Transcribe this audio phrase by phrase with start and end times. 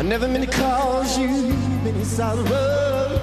[0.09, 1.29] Never meant to cause you
[1.85, 3.21] any sorrow.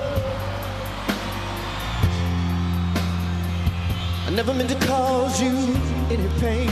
[4.27, 5.55] I never meant to cause you
[6.11, 6.69] any pain.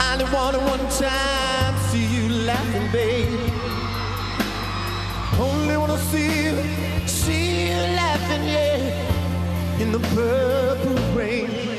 [0.00, 3.40] I only wanted one time to see you laughing, babe.
[5.40, 9.80] Only wanna see you, see you laughing, yeah.
[9.80, 11.77] In the purple rain,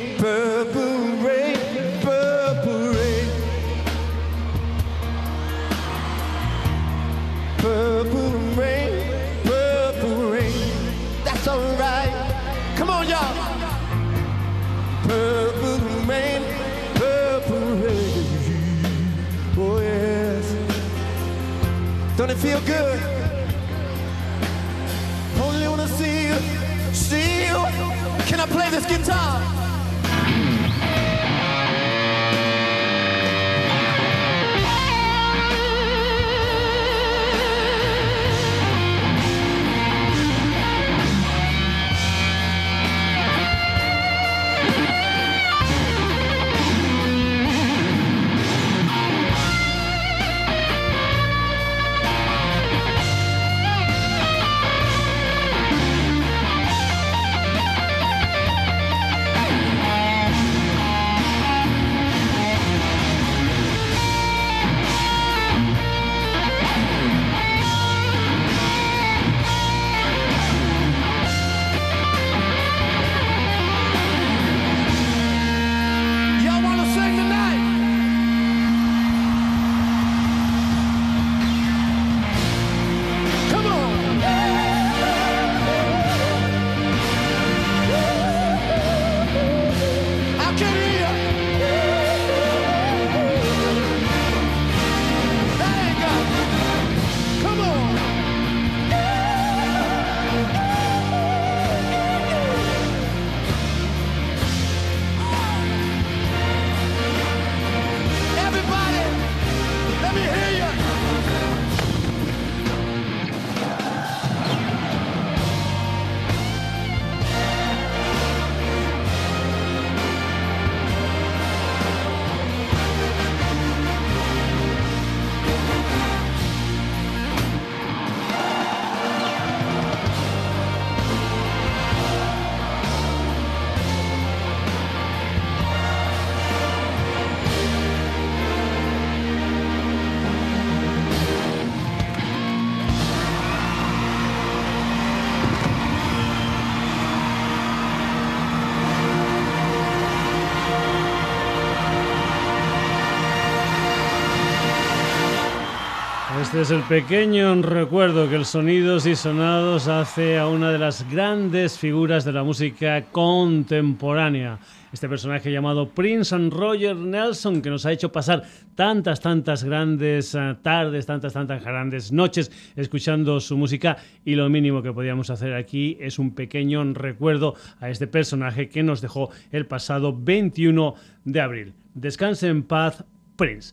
[156.50, 161.08] Este es el pequeño recuerdo que el Sonidos y Sonados hace a una de las
[161.12, 164.58] grandes figuras de la música contemporánea.
[164.92, 170.34] Este personaje llamado Prince and Roger Nelson, que nos ha hecho pasar tantas, tantas grandes
[170.34, 173.98] eh, tardes, tantas, tantas grandes noches escuchando su música.
[174.26, 178.82] Y lo mínimo que podíamos hacer aquí es un pequeño recuerdo a este personaje que
[178.82, 181.74] nos dejó el pasado 21 de abril.
[181.94, 183.06] Descanse en paz,
[183.36, 183.72] Prince.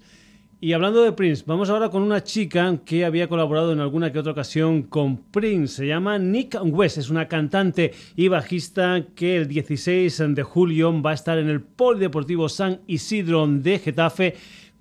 [0.67, 4.19] Y hablando de Prince, vamos ahora con una chica que había colaborado en alguna que
[4.19, 5.77] otra ocasión con Prince.
[5.77, 11.13] Se llama Nick West, es una cantante y bajista que el 16 de julio va
[11.13, 14.35] a estar en el Polideportivo San Isidro de Getafe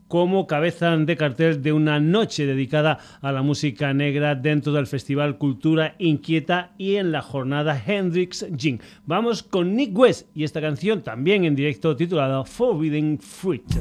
[0.07, 5.37] como cabeza de cartel de una noche dedicada a la música negra dentro del Festival
[5.37, 8.81] Cultura Inquieta y en la jornada Hendrix Gin.
[9.05, 13.71] Vamos con Nick West y esta canción también en directo titulada Forbidden Fruit.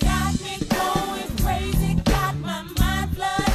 [0.00, 3.51] Got me going crazy, got my mind blown.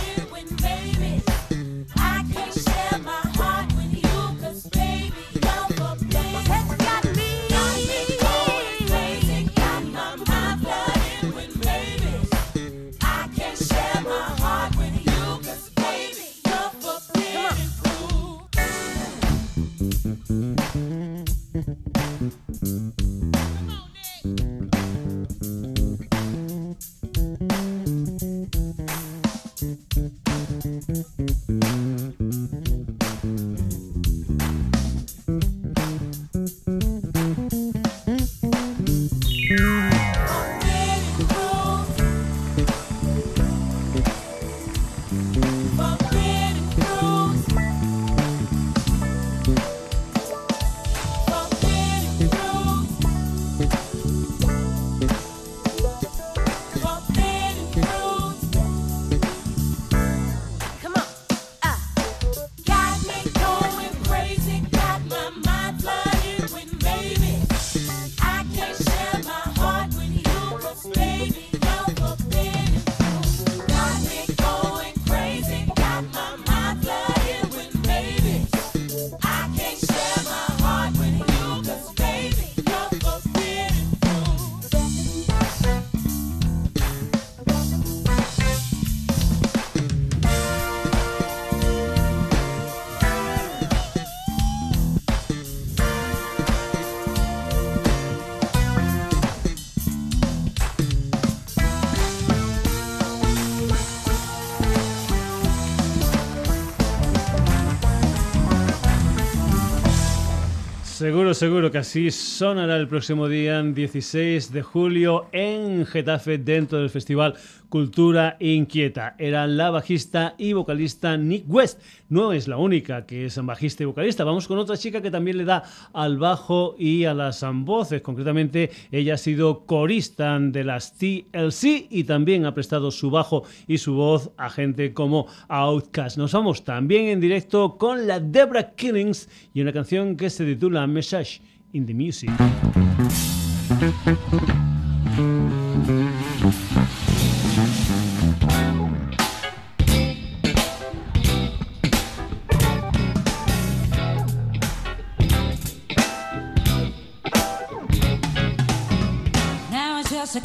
[111.17, 116.89] Seguro, seguro que así sonará el próximo día 16 de julio en Getafe dentro del
[116.89, 117.36] Festival
[117.69, 119.15] Cultura Inquieta.
[119.17, 121.81] Era la bajista y vocalista Nick West.
[122.10, 124.24] No es la única que es bajista y vocalista.
[124.24, 128.01] Vamos con otra chica que también le da al bajo y a las voces.
[128.01, 133.77] Concretamente, ella ha sido corista de las TLC y también ha prestado su bajo y
[133.77, 136.17] su voz a gente como Outcast.
[136.17, 140.88] Nos vamos también en directo con la Debra Killings y una canción que se titula
[140.88, 141.41] Message
[141.74, 142.31] in the Music.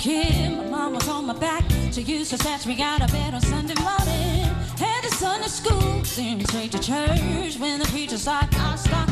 [0.02, 1.62] Kid, my mom was on my back.
[1.92, 4.42] She used to snatch me out of bed on Sunday morning.
[4.76, 7.56] Head to Sunday school, then straight to church.
[7.60, 9.11] When the preacher started, I start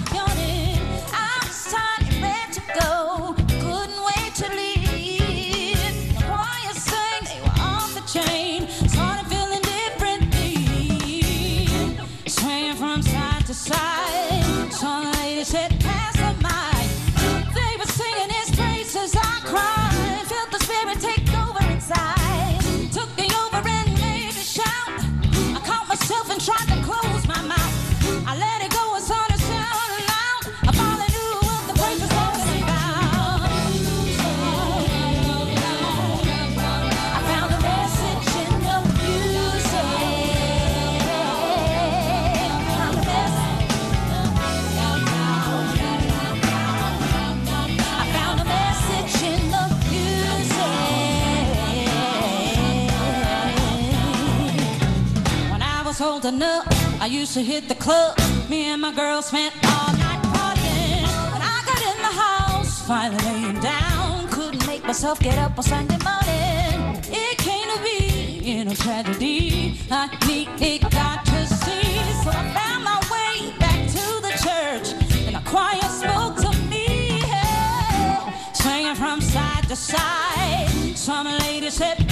[56.35, 56.67] enough,
[57.01, 58.17] I used to hit the club.
[58.49, 61.09] Me and my girls spent all night partying.
[61.33, 65.65] When I got in the house, finally laying down, couldn't make myself get up on
[65.65, 67.03] Sunday morning.
[67.11, 67.99] It came to be
[68.53, 69.81] in a tragedy.
[69.91, 74.87] I need it got to see, so I found my way back to the church,
[75.27, 76.87] and the choir spoke to me,
[77.33, 80.69] hey, swinging from side to side.
[80.97, 82.10] Some lady said,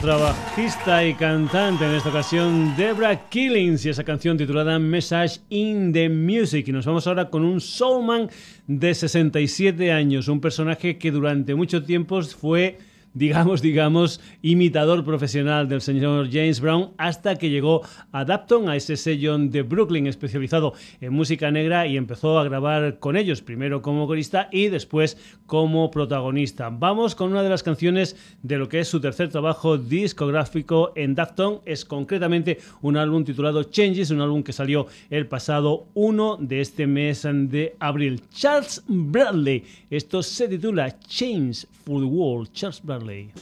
[0.00, 5.92] Otra bajista y cantante en esta ocasión, Debra Killings, y esa canción titulada Message in
[5.92, 6.66] the Music.
[6.68, 8.30] Y nos vamos ahora con un soulman
[8.66, 12.78] de 67 años, un personaje que durante mucho tiempo fue
[13.14, 18.96] digamos, digamos, imitador profesional del señor James Brown hasta que llegó a Dapton, a ese
[18.96, 24.06] sello de Brooklyn especializado en música negra y empezó a grabar con ellos, primero como
[24.06, 26.70] corista y después como protagonista.
[26.70, 31.14] Vamos con una de las canciones de lo que es su tercer trabajo discográfico en
[31.14, 36.60] Dapton, es concretamente un álbum titulado Changes, un álbum que salió el pasado 1 de
[36.60, 38.22] este mes de abril.
[38.32, 42.99] Charles Bradley, esto se titula Change for the World, Charles Bradley.
[43.00, 43.32] only.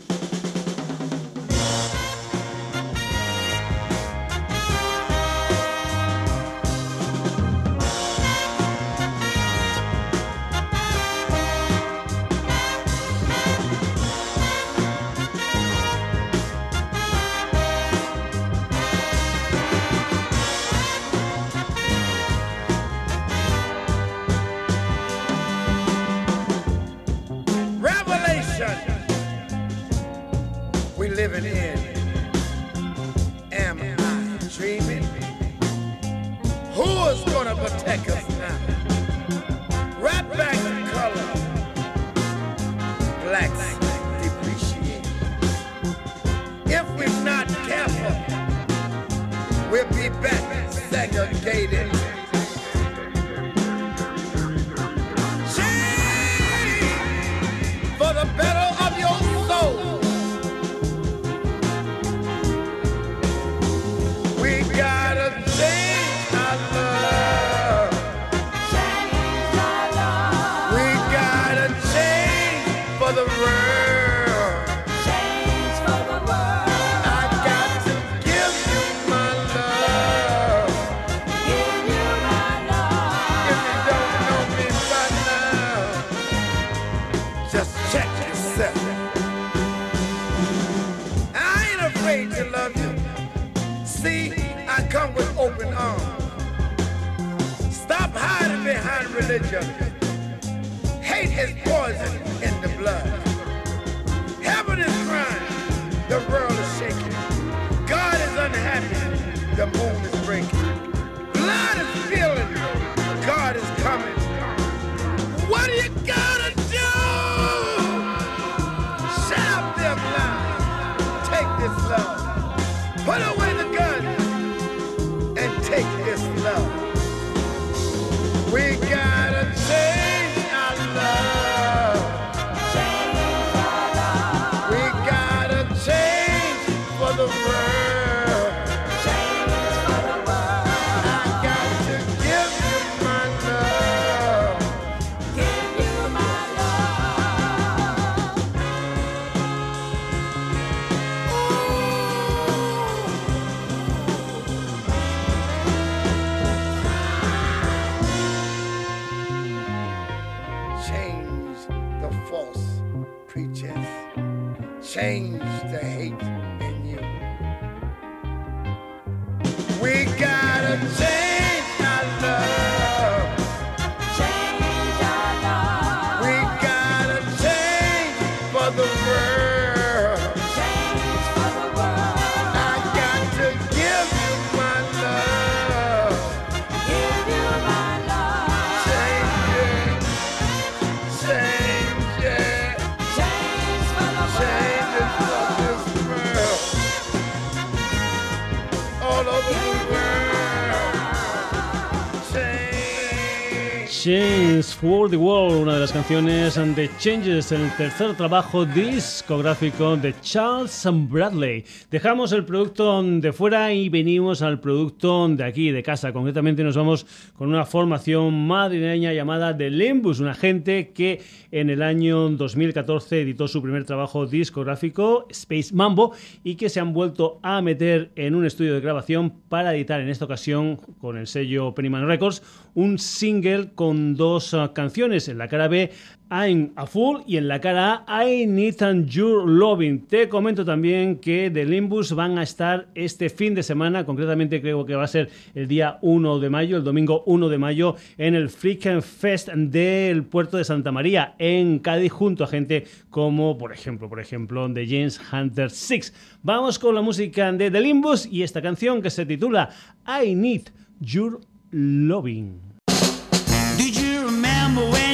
[206.09, 211.67] De Changes, el tercer trabajo discográfico de Charles Bradley.
[211.91, 216.15] Dejamos el producto de fuera y venimos al producto de aquí, de casa.
[216.15, 217.05] Concretamente nos vamos
[217.37, 223.47] con una formación madrileña llamada The Limbus, una gente que en el año 2014 editó
[223.47, 228.47] su primer trabajo discográfico, Space Mambo, y que se han vuelto a meter en un
[228.47, 232.43] estudio de grabación para editar en esta ocasión con el sello Pennyman Records
[232.79, 235.29] un single con dos ah, canciones.
[235.29, 235.91] En la cara B,
[236.31, 240.07] I'm a Fool y en la cara A, I Need Your Loving.
[240.07, 244.87] Te comento también que The Limbus van a estar este fin de semana, concretamente creo
[244.87, 248.37] que va a ser el día 1 de mayo, el domingo 1 de mayo, en
[248.37, 253.73] el Freaking Fest del puerto de Santa María, en Cádiz, junto a gente como, por
[253.73, 256.39] ejemplo, por ejemplo, de James Hunter 6.
[256.45, 259.71] Vamos con la música de The Limbus y esta canción que se titula
[260.07, 260.69] I Need
[261.01, 262.68] Your Loving.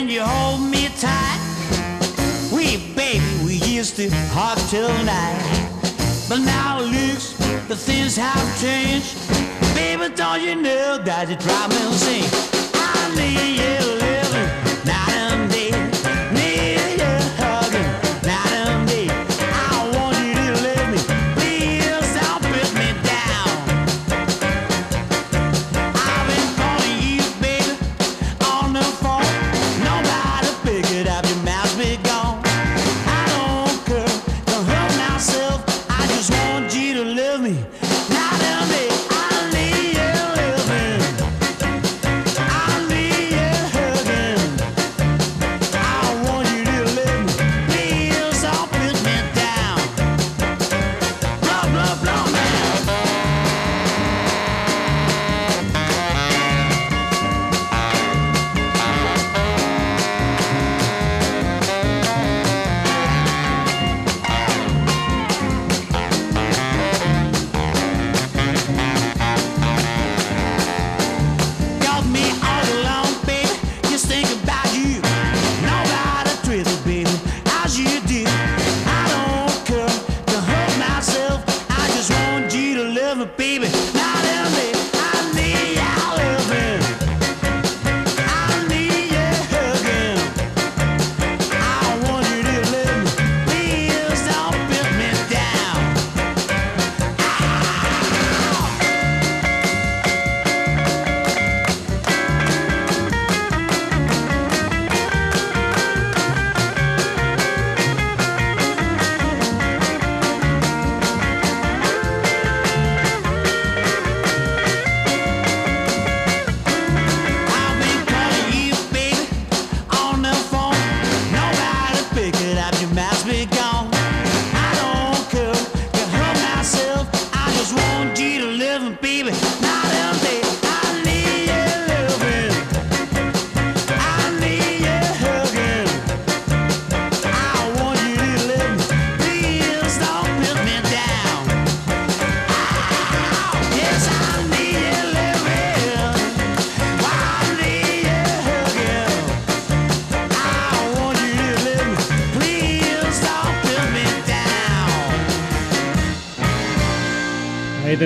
[0.08, 1.40] You hold me tight?
[2.52, 5.40] We, baby, we used to hug till night.
[6.28, 7.32] But now looks
[7.68, 9.16] the things have changed.
[9.74, 12.28] Baby, don't you know that you drive me insane?
[12.74, 14.03] I need you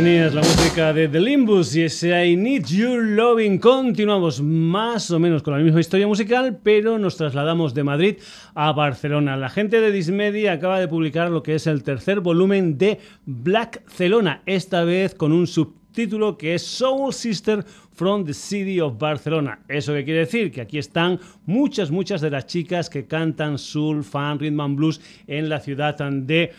[0.05, 3.59] tenías la música de The Limbus y ese I Need Your Loving.
[3.59, 8.17] Continuamos más o menos con la misma historia musical, pero nos trasladamos de Madrid
[8.55, 9.37] a Barcelona.
[9.37, 13.83] La gente de Dismedia acaba de publicar lo que es el tercer volumen de Black
[13.89, 17.65] Celona, esta vez con un subtítulo que es Soul Sister
[17.99, 19.59] from the City of Barcelona.
[19.67, 20.53] ¿Eso qué quiere decir?
[20.53, 25.01] Que aquí están muchas, muchas de las chicas que cantan soul, fan, rhythm and blues
[25.27, 26.59] en la ciudad de Barcelona.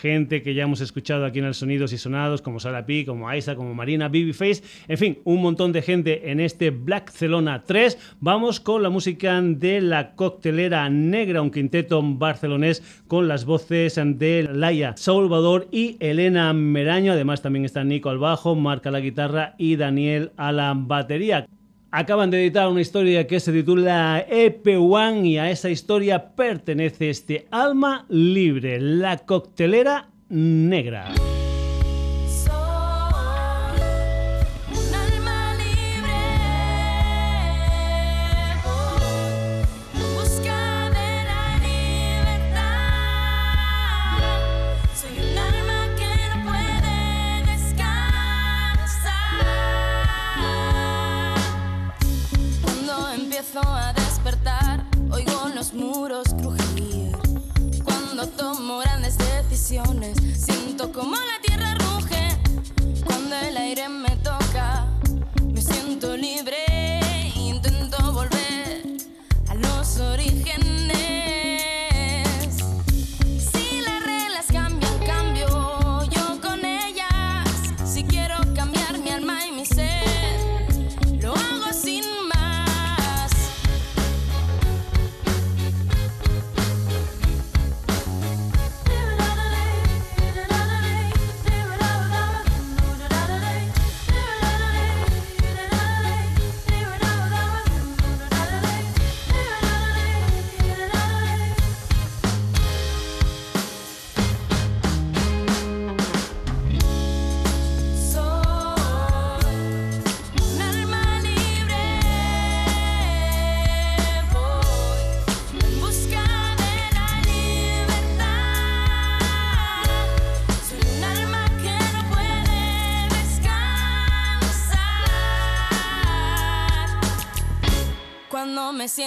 [0.00, 3.28] Gente que ya hemos escuchado aquí en el Sonidos y Sonados, como Sara P, como
[3.28, 8.16] Aisa, como Marina, Babyface, en fin, un montón de gente en este Black Celona 3.
[8.20, 14.48] Vamos con la música de la coctelera negra, un quinteto barcelonés con las voces de
[14.52, 17.12] Laia Salvador y Elena Meraño.
[17.12, 21.46] Además, también está Nico al bajo, Marca la guitarra y Daniel a la batería.
[21.92, 27.48] Acaban de editar una historia que se titula EP1 y a esa historia pertenece este
[27.50, 31.12] alma libre, la coctelera negra.
[60.36, 62.28] Siento como la tierra ruge
[63.04, 64.86] cuando el aire me toca.
[65.52, 66.56] Me siento libre.
[67.36, 68.82] Intento volver
[69.48, 71.09] a los orígenes.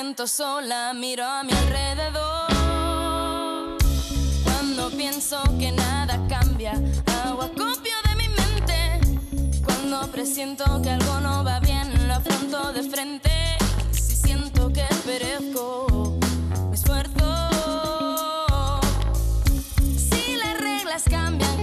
[0.04, 2.52] Siento sola, miro a mi alrededor.
[4.44, 6.74] Cuando pienso que nada cambia,
[7.24, 9.00] hago acopio de mi mente.
[9.64, 13.32] Cuando presiento que algo no va bien, lo afronto de frente.
[13.92, 16.20] Si siento que perezco,
[16.70, 17.50] me esfuerzo.
[19.96, 21.63] Si las reglas cambian,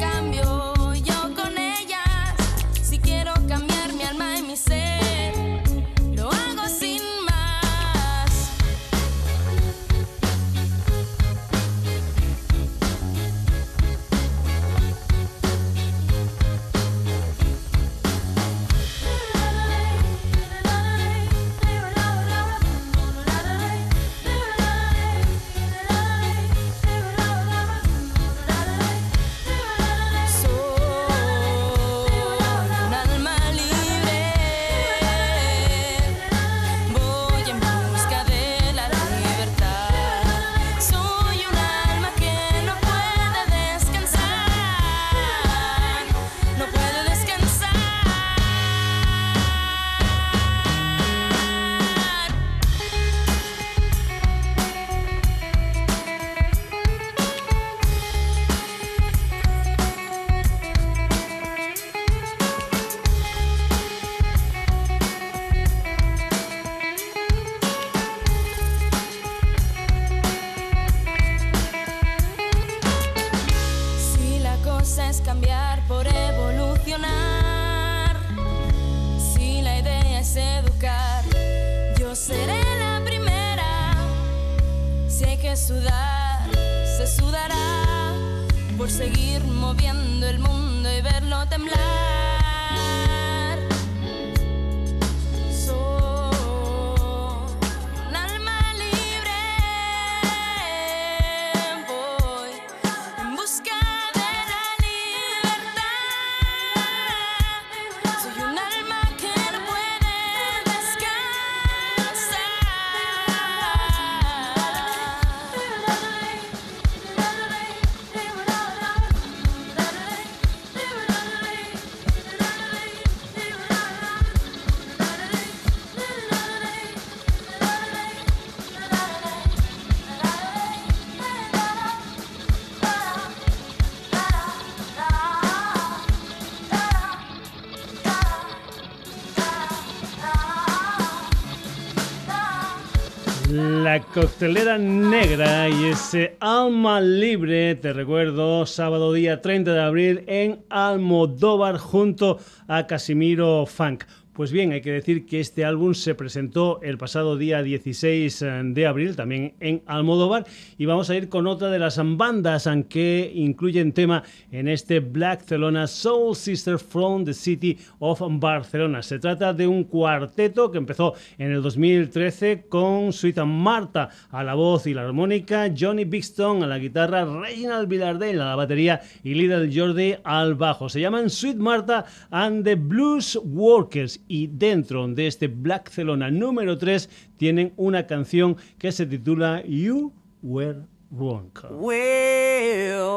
[143.90, 150.64] La coctelera negra y ese alma libre, te recuerdo, sábado día 30 de abril en
[150.70, 154.04] Almodóvar junto a Casimiro Funk.
[154.40, 158.62] Pues bien, hay que decir que este álbum se presentó el pasado día 16 eh,
[158.64, 160.46] de abril, también en Almodóvar,
[160.78, 165.00] y vamos a ir con otra de las bandas eh, que incluyen tema en este
[165.00, 169.02] Black Celona Soul Sister from the City of Barcelona.
[169.02, 174.54] Se trata de un cuarteto que empezó en el 2013 con Sweet Marta a la
[174.54, 179.34] voz y la armónica, Johnny Bixton a la guitarra, Reginald Villardell a la batería y
[179.34, 180.88] Little Jordi al bajo.
[180.88, 186.78] Se llaman Sweet Marta and the Blues Workers y dentro de este Black Celona número
[186.78, 191.50] 3 tienen una canción que se titula You Were Wrong.
[191.68, 193.10] Well,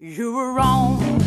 [0.00, 1.25] you were wrong.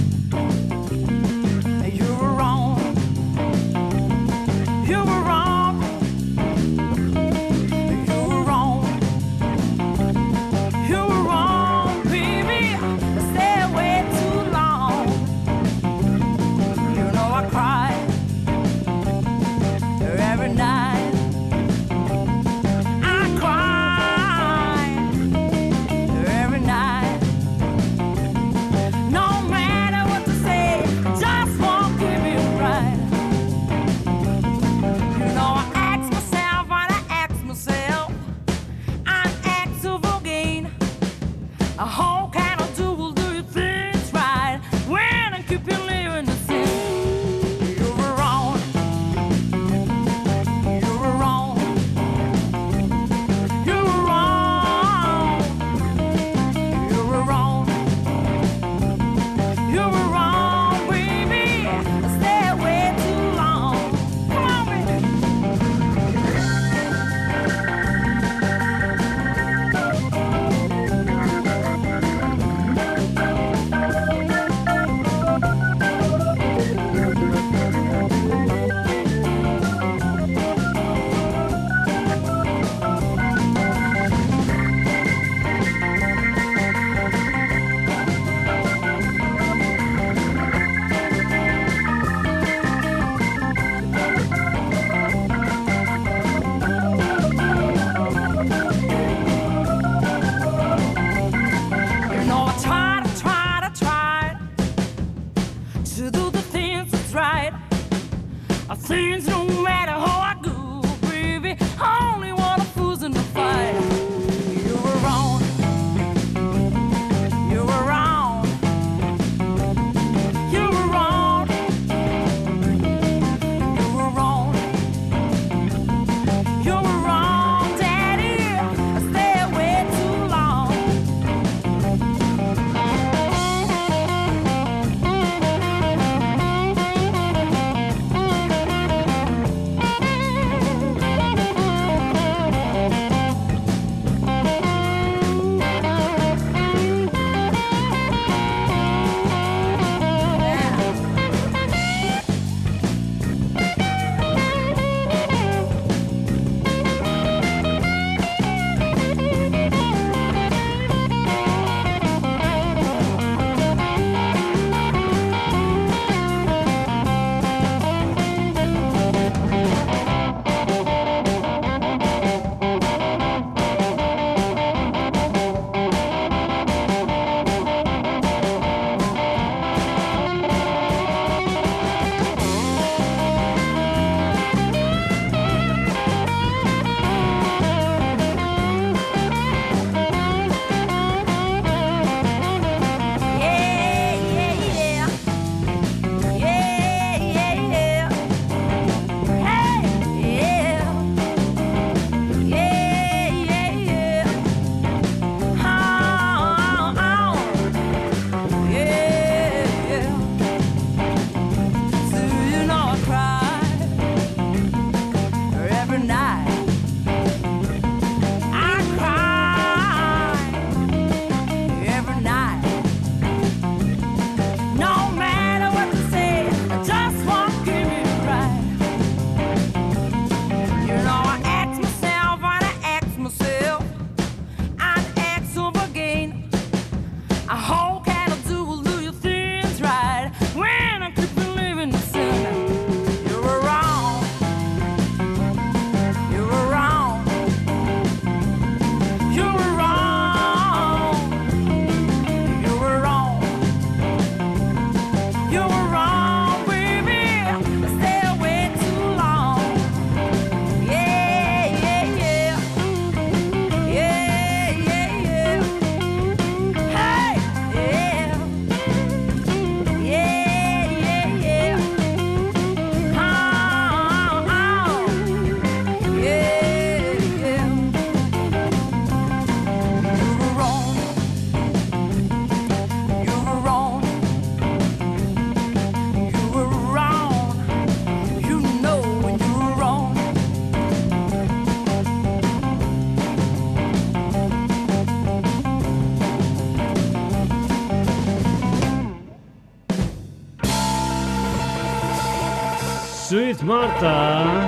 [303.70, 304.68] Martha.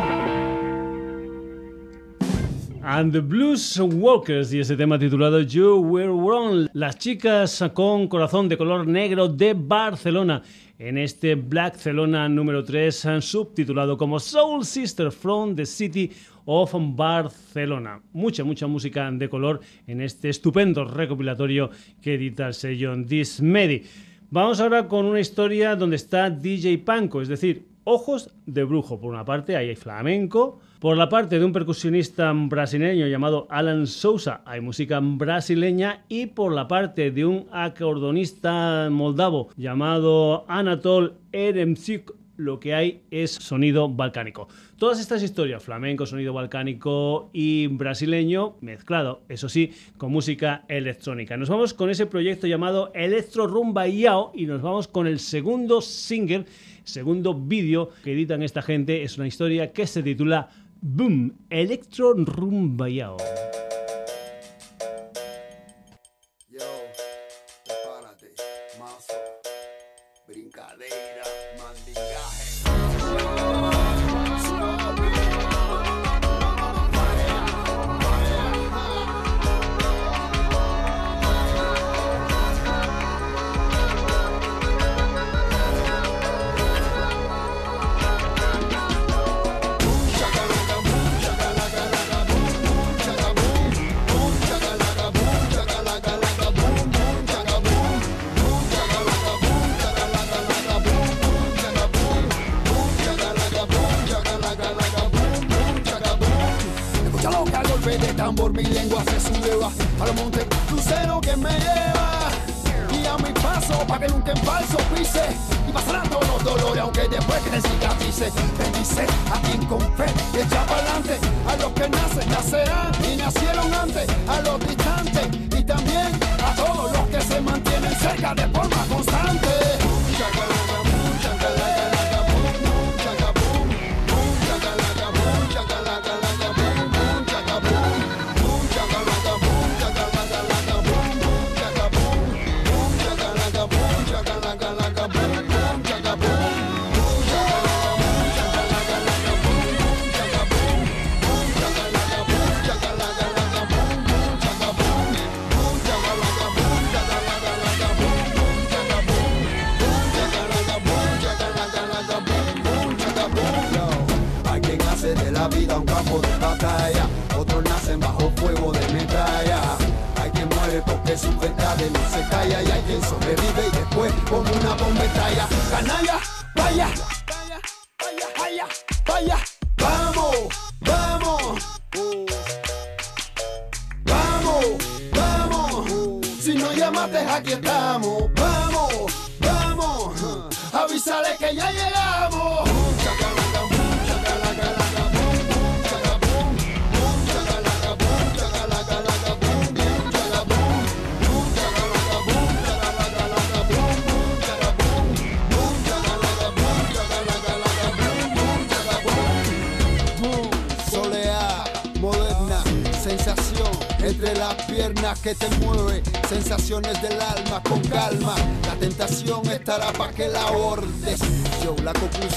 [2.83, 6.67] And the Blues Walkers y ese tema titulado You Were Wrong.
[6.73, 10.43] Las chicas con corazón de color negro de Barcelona
[10.77, 16.11] en este Black Celona número 3 subtitulado como Soul Sister from the City
[16.45, 17.99] of Barcelona.
[18.13, 21.71] Mucha, mucha música de color en este estupendo recopilatorio
[22.03, 23.81] que edita el sello Dismedi.
[24.29, 28.99] Vamos ahora con una historia donde está DJ Panko, es decir, ojos de brujo.
[28.99, 30.59] Por una parte, ahí hay flamenco.
[30.79, 36.03] Por la parte de un percusionista brasileño llamado Alan Sousa, hay música brasileña.
[36.07, 43.31] Y por la parte de un acordeonista moldavo llamado Anatol Eremczyk, lo que hay es
[43.31, 44.47] sonido balcánico.
[44.77, 51.37] Todas estas historias, flamenco, sonido balcánico y brasileño, mezclado, eso sí, con música electrónica.
[51.37, 55.81] Nos vamos con ese proyecto llamado Electro Rumba Yao y nos vamos con el segundo
[55.81, 56.45] single,
[56.83, 59.03] segundo vídeo que editan esta gente.
[59.03, 60.49] Es una historia que se titula
[60.81, 62.89] Boom, Electro Rumba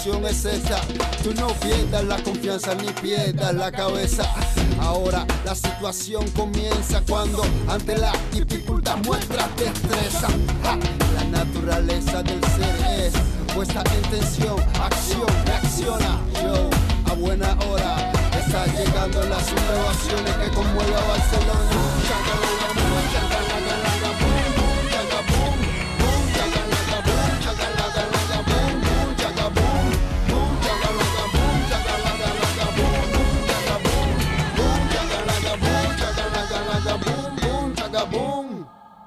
[0.05, 0.81] es esta:
[1.23, 4.25] tú no pierdas la confianza ni pierdas la cabeza.
[4.79, 10.29] Ahora la situación comienza cuando ante la dificultad muestras destreza.
[11.15, 13.15] La naturaleza del ser es
[13.55, 16.21] puesta en tensión, acción, reacciona.
[16.35, 16.69] Yo,
[17.11, 21.75] a buena hora está llegando las sublevaciones que conmueve a Barcelona.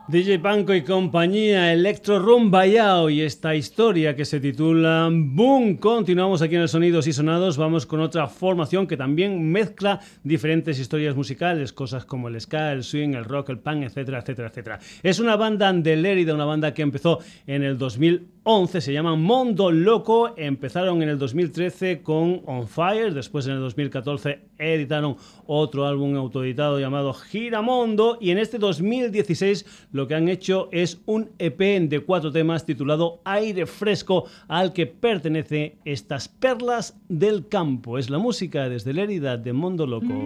[0.10, 5.76] DJ Panko y compañía Electro Rumba y esta historia que se titula Boom.
[5.76, 7.58] Continuamos aquí en el Sonidos y Sonados.
[7.58, 12.86] Vamos con otra formación que también mezcla diferentes historias musicales, cosas como el ska, el
[12.86, 14.80] swing, el rock, el punk, etcétera, etcétera, etcétera.
[15.04, 19.74] Es una banda de una banda que empezó en el 2000 11, se llaman Mondo
[19.74, 25.18] Loco, empezaron en el 2013 con On Fire, después en el 2014 editaron
[25.48, 31.32] otro álbum autoeditado llamado Giramondo y en este 2016 lo que han hecho es un
[31.40, 37.98] EP de cuatro temas titulado Aire Fresco al que pertenece estas perlas del campo.
[37.98, 40.24] Es la música desde la herida de Mondo Loco.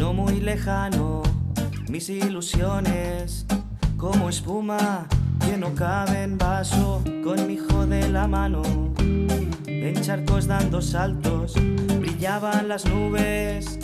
[0.00, 1.22] No muy lejano,
[1.88, 3.46] mis ilusiones
[3.96, 5.06] como espuma
[5.46, 8.62] que no cabe en vaso con mi hijo de la mano.
[9.68, 11.54] En charcos dando saltos
[12.00, 13.78] brillaban las nubes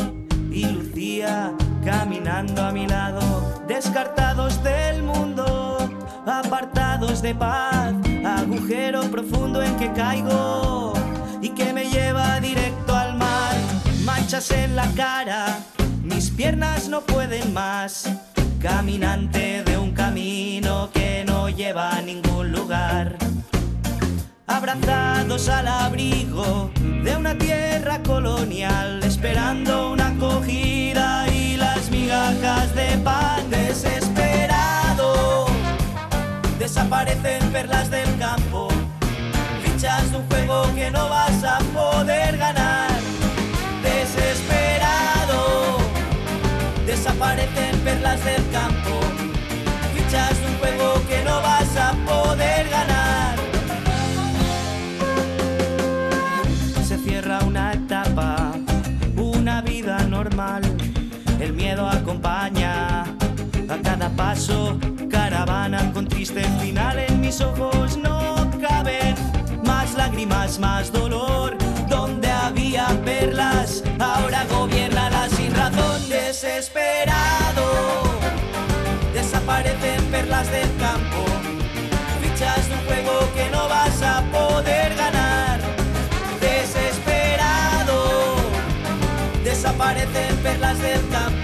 [0.50, 1.52] y Lucía
[1.84, 5.78] caminando a mi lado, descartados del mundo,
[6.26, 7.94] apartados de paz,
[8.26, 10.94] agujero profundo en que caigo
[11.40, 12.89] y que me lleva directo.
[14.04, 15.58] Manchas en la cara,
[16.02, 18.08] mis piernas no pueden más.
[18.60, 23.16] Caminante de un camino que no lleva a ningún lugar.
[24.46, 26.70] Abrazados al abrigo
[27.04, 35.46] de una tierra colonial, esperando una acogida y las migajas de pan desesperado.
[36.58, 38.68] Desaparecen perlas del campo
[39.62, 42.09] fichas de un juego que no vas a poder
[48.18, 48.98] del campo.
[49.94, 53.36] Fichas un juego que no vas a poder ganar.
[56.84, 58.52] Se cierra una etapa,
[59.16, 60.62] una vida normal.
[61.38, 64.76] El miedo acompaña a cada paso.
[65.08, 69.14] Caravana con triste final en mis ojos no caben
[69.64, 71.56] más lágrimas, más dolor.
[71.88, 76.08] Donde había perlas, ahora gobierna la sin razón.
[76.08, 77.49] Desesperado,
[79.40, 81.24] desaparecen perlas del campo.
[82.20, 85.60] Fichas de un juego que no vas a poder ganar.
[86.40, 88.36] Desesperado,
[89.42, 91.39] desaparecen perlas del campo.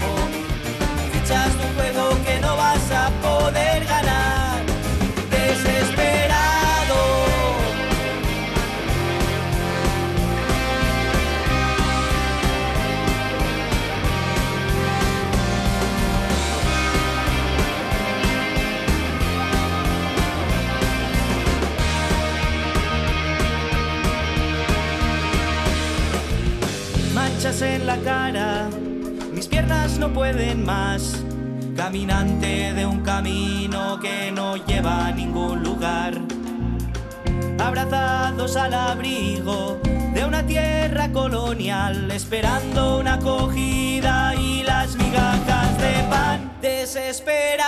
[27.59, 28.69] En la cara,
[29.33, 31.23] mis piernas no pueden más.
[31.75, 36.13] Caminante de un camino que no lleva a ningún lugar.
[37.57, 39.79] Abrazados al abrigo
[40.13, 46.51] de una tierra colonial, esperando una acogida y las migajas de pan.
[46.61, 47.65] Desesperado,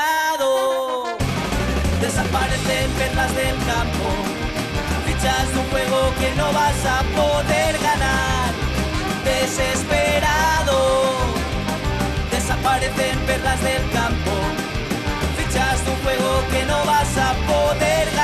[1.99, 4.09] desaparecen perlas del campo.
[5.07, 8.48] Fichas de un juego que no vas a poder ganar.
[9.23, 10.77] Desesperado,
[12.31, 14.31] desaparecen perlas del campo.
[15.37, 18.18] Fichas de un juego que no vas a poder.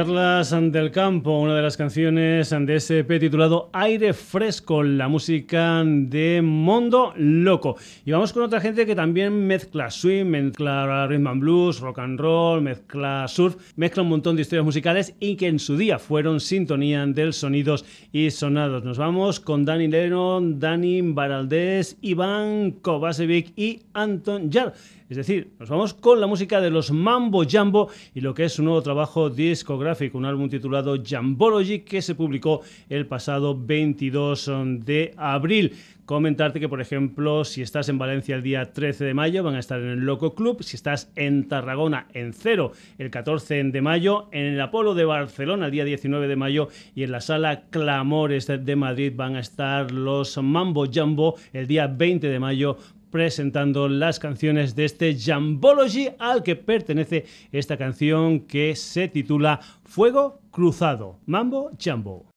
[0.00, 5.06] verla Perlas del Campo, una de las canciones de ese EP titulado Aire Fresco, la
[5.06, 7.76] música de Mondo Loco.
[8.06, 12.18] Y vamos con otra gente que también mezcla swing, mezcla rhythm and blues, rock and
[12.18, 16.40] roll, mezcla surf, mezcla un montón de historias musicales y que en su día fueron
[16.40, 18.82] sintonía del sonidos y sonados.
[18.82, 24.72] Nos vamos con Dani Lennon, Dani Baraldés, Iván Kovacevic y Anton Yar.
[25.10, 28.52] Es decir, nos vamos con la música de los Mambo Jambo y lo que es
[28.52, 34.50] su nuevo trabajo discográfico, un álbum titulado Jambology que se publicó el pasado 22
[34.80, 35.74] de abril.
[36.10, 39.60] Comentarte que, por ejemplo, si estás en Valencia el día 13 de mayo, van a
[39.60, 40.60] estar en el Loco Club.
[40.60, 44.28] Si estás en Tarragona, en Cero, el 14 de mayo.
[44.32, 46.68] En el Apolo de Barcelona, el día 19 de mayo.
[46.96, 51.86] Y en la Sala Clamores de Madrid van a estar los Mambo Jumbo el día
[51.86, 52.76] 20 de mayo
[53.10, 60.40] presentando las canciones de este Jambology al que pertenece esta canción que se titula Fuego
[60.50, 62.29] Cruzado, Mambo Jambo.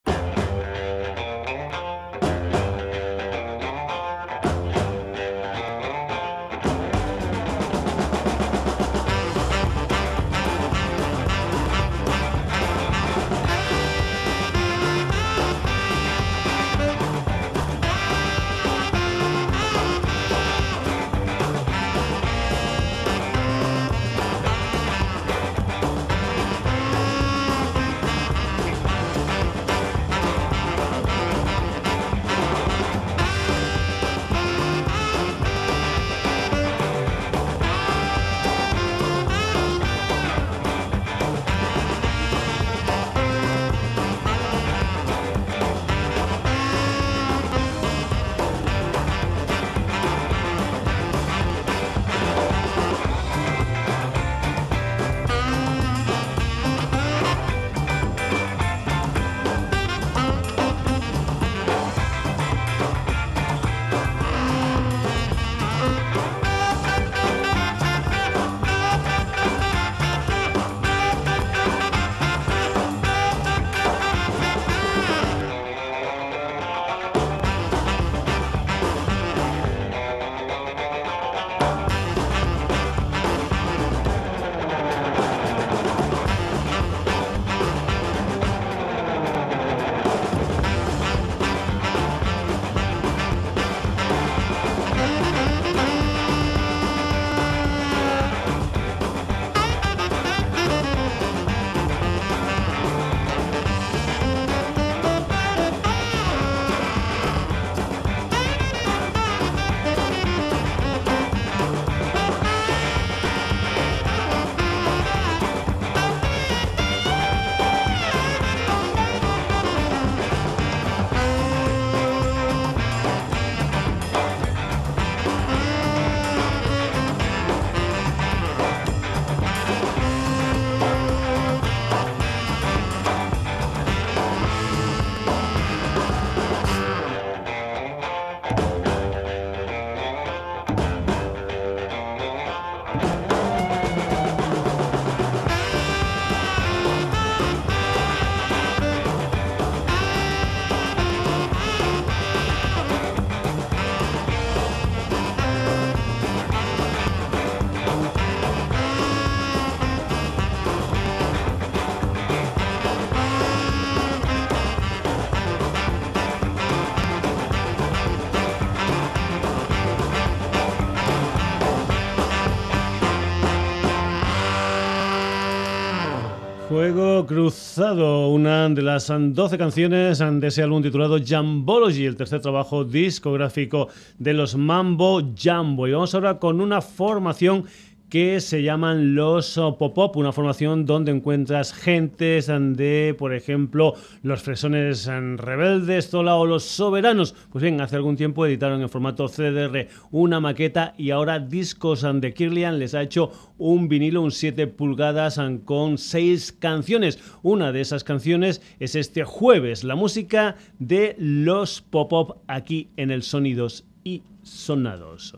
[177.22, 183.90] Cruzado, una de las 12 canciones de ese álbum titulado Jambology, el tercer trabajo discográfico
[184.18, 185.88] de los Mambo Jambo.
[185.88, 187.66] Y vamos ahora con una formación
[188.14, 195.08] que se llaman los Pop-Up, una formación donde encuentras gentes de, por ejemplo, los Fresones
[195.08, 197.34] Rebeldes, Zola o los Soberanos.
[197.52, 202.34] Pues bien, hace algún tiempo editaron en formato CDR una maqueta y ahora Discos de
[202.36, 207.18] Kirlian les ha hecho un vinilo, un 7 pulgadas con 6 canciones.
[207.42, 213.24] Una de esas canciones es este jueves, la música de los Pop-Up aquí en el
[213.24, 215.36] Sonidos y Sonados.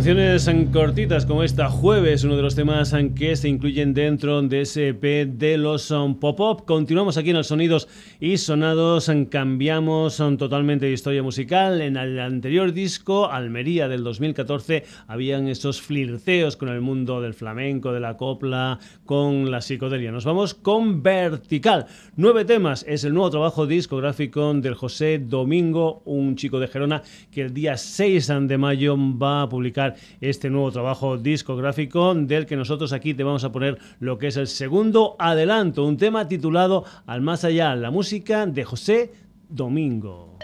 [0.00, 4.88] Canciones cortitas como esta jueves, uno de los temas que se incluyen dentro de ese
[4.88, 6.64] EP de los um, Pop-Up.
[6.64, 7.86] Continuamos aquí en los sonidos
[8.18, 11.82] y sonados, cambiamos um, totalmente de historia musical.
[11.82, 17.92] En el anterior disco, Almería del 2014, habían esos flirteos con el mundo del flamenco,
[17.92, 20.10] de la copla, con la psicodelia.
[20.10, 21.84] Nos vamos con Vertical.
[22.16, 27.42] Nueve temas, es el nuevo trabajo discográfico del José Domingo, un chico de Gerona que
[27.42, 29.89] el día 6 de mayo va a publicar
[30.20, 34.36] este nuevo trabajo discográfico del que nosotros aquí te vamos a poner lo que es
[34.36, 39.12] el segundo adelanto, un tema titulado Al más allá, la música de José
[39.48, 40.38] Domingo.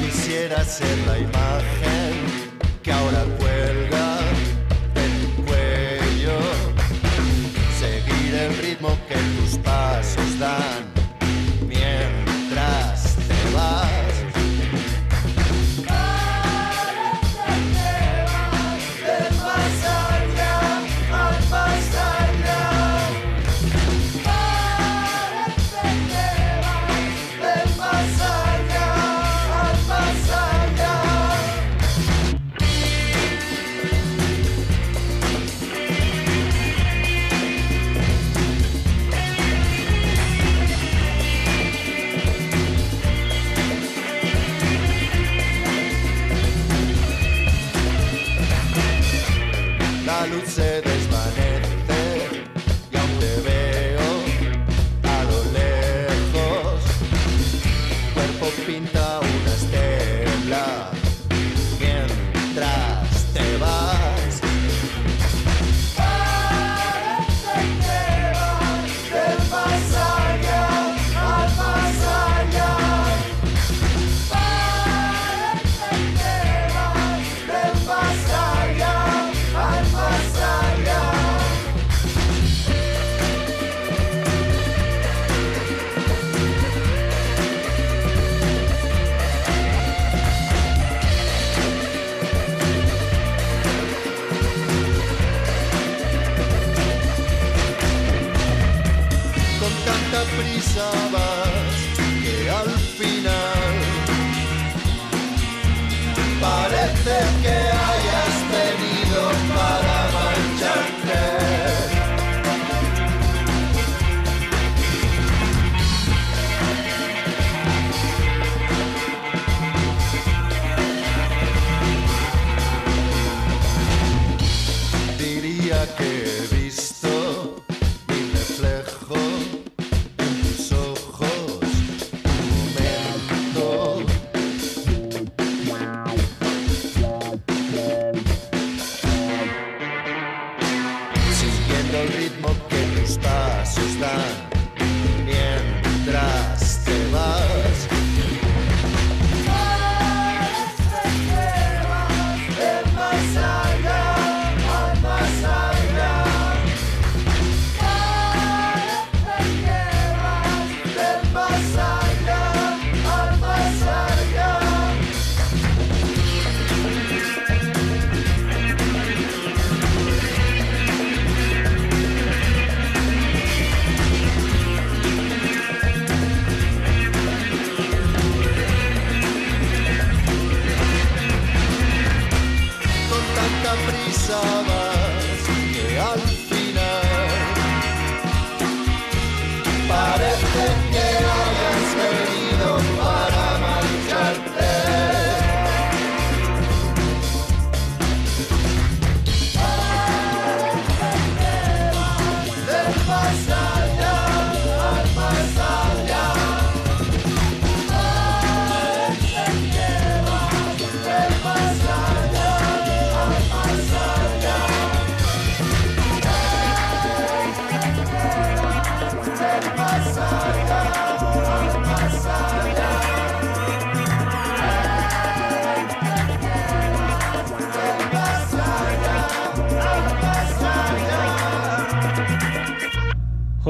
[0.00, 1.99] Quisiera ser la imagen
[2.82, 3.89] que ahora cuelga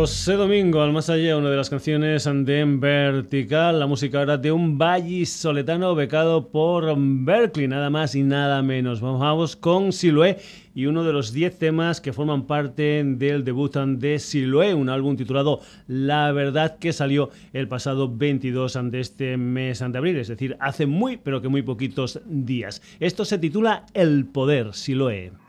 [0.00, 4.50] José Domingo, al más allá, una de las canciones de Vertical, la música ahora de
[4.50, 9.02] un vallisoletano becado por Berkeley, nada más y nada menos.
[9.02, 10.38] Vamos con Siloé
[10.74, 15.18] y uno de los 10 temas que forman parte del debut de Siloé, un álbum
[15.18, 20.56] titulado La Verdad que salió el pasado 22 de este mes de abril, es decir,
[20.60, 22.80] hace muy pero que muy poquitos días.
[23.00, 25.39] Esto se titula El Poder, Siloé.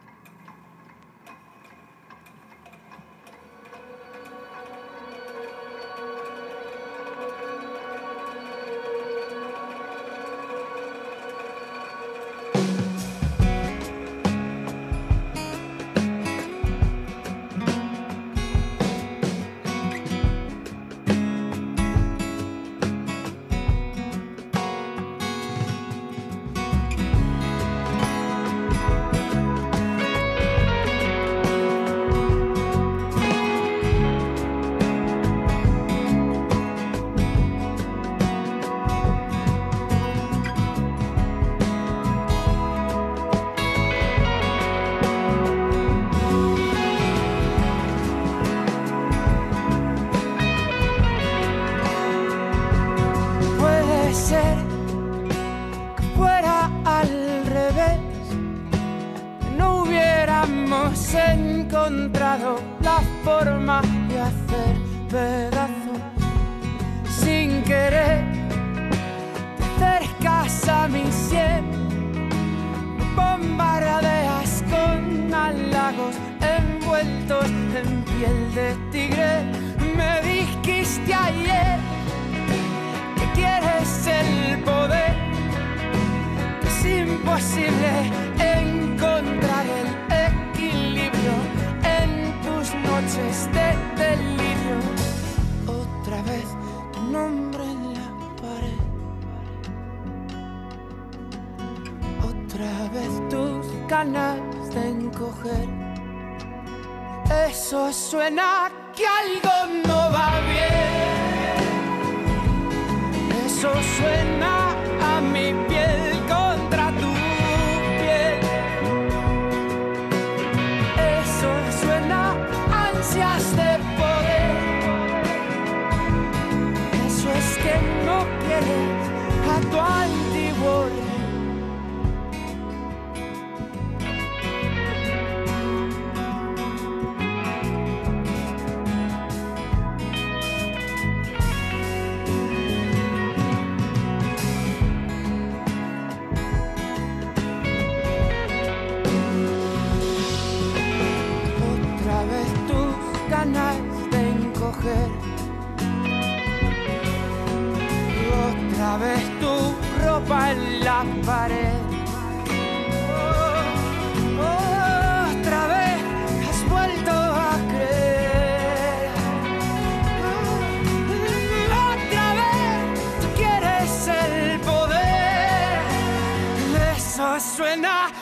[177.71, 178.20] when I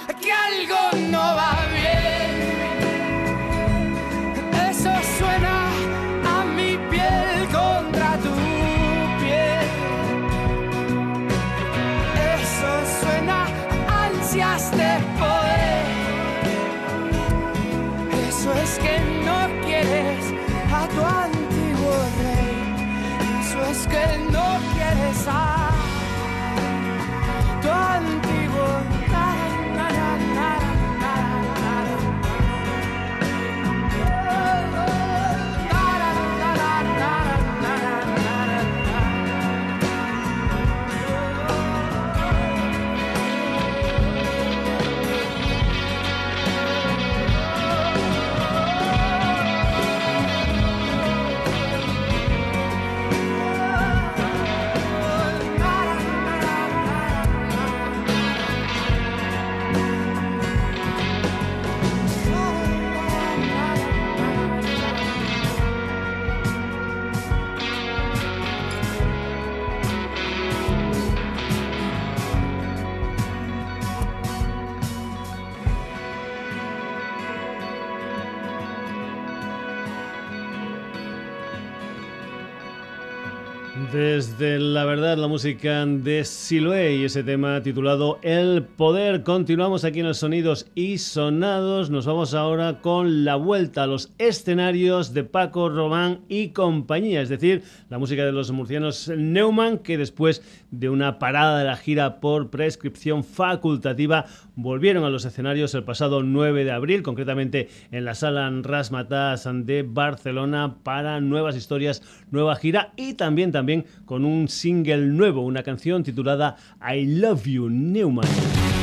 [84.99, 89.23] verdad, la música de Siloé y ese tema titulado El Poder.
[89.23, 91.89] Continuamos aquí en los Sonidos y Sonados.
[91.89, 97.29] Nos vamos ahora con la vuelta a los escenarios de Paco Román y compañía, es
[97.29, 102.19] decir, la música de los murcianos Neumann, que después de una parada de la gira
[102.19, 104.25] por prescripción facultativa
[104.55, 109.83] volvieron a los escenarios el pasado 9 de abril, concretamente en la sala Rasmatas de
[109.83, 116.03] Barcelona para nuevas historias, nueva gira y también también con un single nuevo, una canción
[116.03, 118.78] titulada I Love You Newman.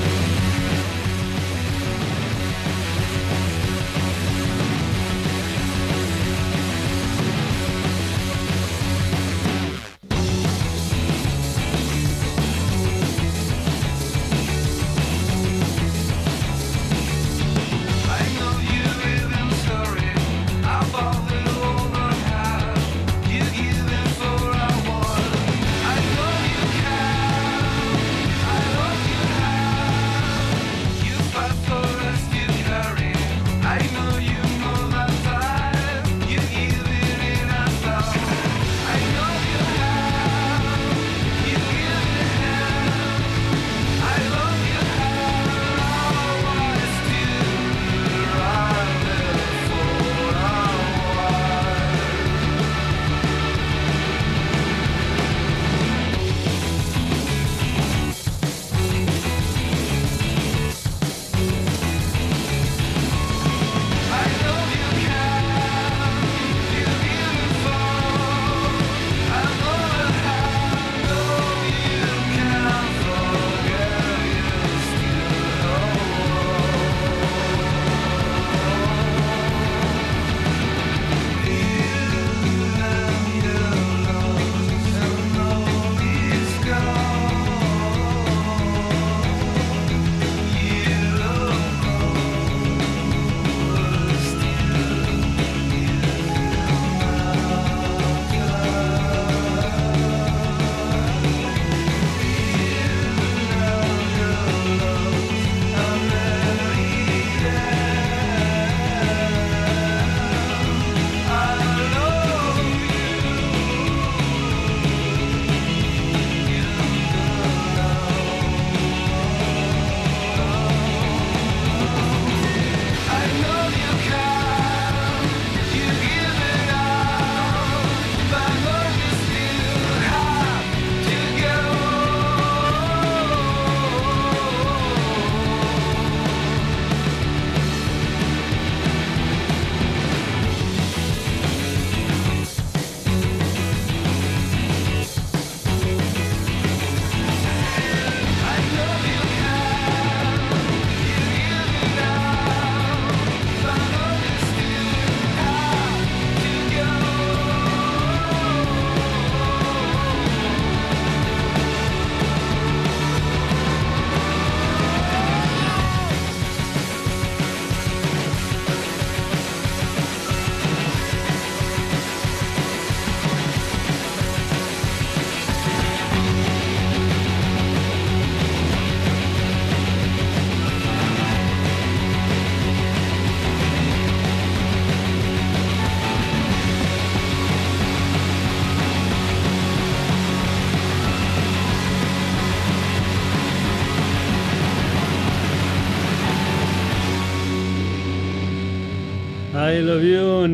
[199.76, 200.48] I Love You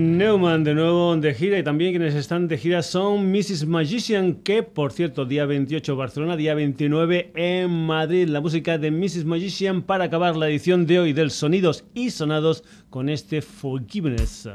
[0.64, 3.66] de nuevo de gira y también quienes están de gira son Mrs.
[3.66, 9.24] Magician que por cierto día 28 Barcelona, día 29 en Madrid la música de Mrs.
[9.24, 14.48] Magician para acabar la edición de hoy del Sonidos y Sonados con este Forgiveness.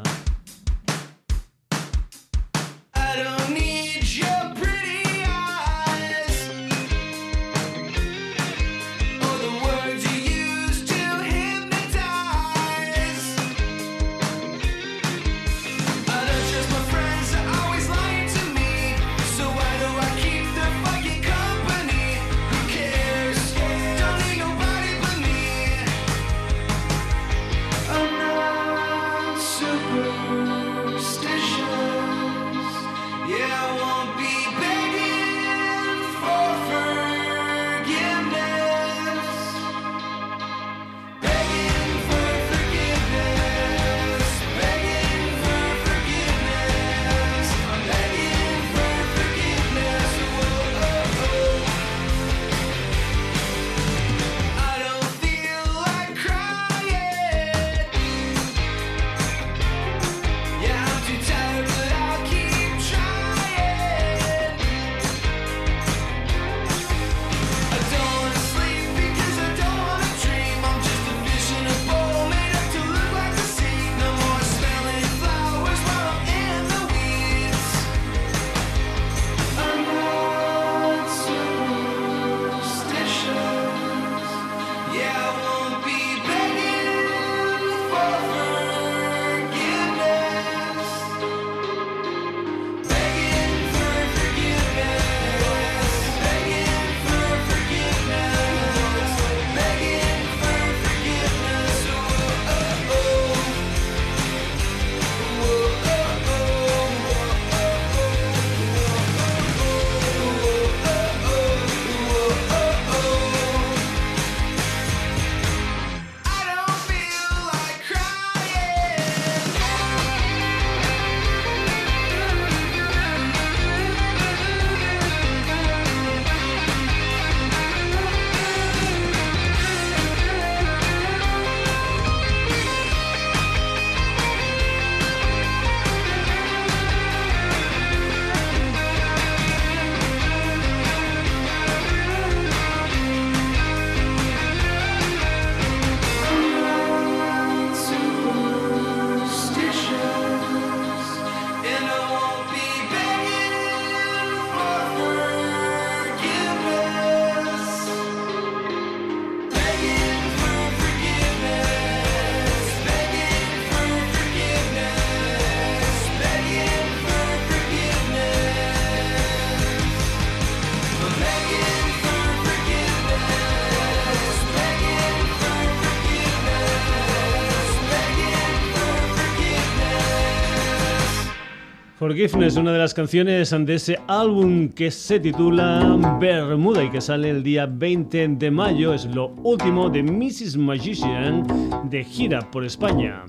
[182.07, 187.29] Forgiveness, una de las canciones de ese álbum que se titula Bermuda y que sale
[187.29, 190.55] el día 20 de mayo, es lo último de Mrs.
[190.55, 191.45] Magician
[191.89, 193.25] de gira por España.